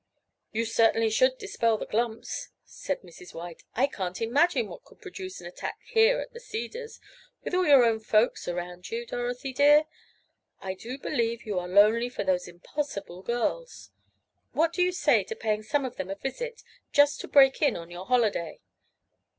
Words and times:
"You 0.51 0.65
certainly 0.65 1.11
should 1.11 1.37
dispel 1.37 1.77
the 1.77 1.85
'glumps,'" 1.85 2.49
said 2.65 3.01
Mrs. 3.03 3.35
White. 3.35 3.61
"I 3.75 3.85
can't 3.85 4.19
imagine 4.19 4.67
what 4.67 4.83
could 4.83 4.99
produce 4.99 5.39
an 5.39 5.45
attack 5.45 5.77
here 5.85 6.19
at 6.19 6.33
the 6.33 6.39
Cedars, 6.39 6.99
with 7.43 7.53
all 7.53 7.67
your 7.67 7.85
own 7.85 7.99
folks 7.99 8.47
around 8.47 8.89
you, 8.89 9.05
Dorothy, 9.05 9.53
dear. 9.53 9.83
I 10.59 10.73
do 10.73 10.97
believe 10.97 11.45
you 11.45 11.59
are 11.59 11.67
lonely 11.67 12.09
for 12.09 12.23
those 12.23 12.47
impossible 12.47 13.21
girls. 13.21 13.91
What 14.53 14.73
do 14.73 14.81
you 14.81 14.91
say 14.91 15.23
to 15.23 15.35
paying 15.35 15.61
some 15.61 15.85
of 15.85 15.97
them 15.97 16.07
a 16.07 16.13
little 16.13 16.23
visit, 16.23 16.63
just 16.91 17.21
to 17.21 17.27
break 17.27 17.61
in 17.61 17.75
on 17.75 17.91
your 17.91 18.07
holiday?" 18.07 18.59